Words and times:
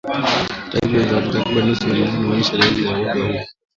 Hata 0.63 0.77
hivyo 0.87 0.99
ni 0.99 1.09
takribani 1.31 1.65
nusu 1.67 1.95
yao 1.95 2.11
huonyesha 2.21 2.57
dalili 2.57 2.83
za 2.83 2.89
ugonjwa 2.99 3.25
huo 3.27 3.45